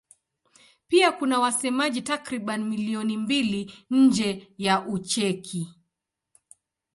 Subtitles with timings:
[0.87, 5.73] Pia kuna wasemaji takriban milioni mbili nje ya Ucheki.